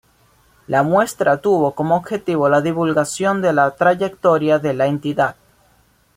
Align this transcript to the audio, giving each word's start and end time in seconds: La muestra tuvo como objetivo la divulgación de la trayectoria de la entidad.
La 0.65 0.81
muestra 0.81 1.41
tuvo 1.43 1.75
como 1.75 1.95
objetivo 1.95 2.49
la 2.49 2.61
divulgación 2.61 3.39
de 3.39 3.53
la 3.53 3.69
trayectoria 3.75 4.57
de 4.57 4.73
la 4.73 4.87
entidad. 4.87 5.35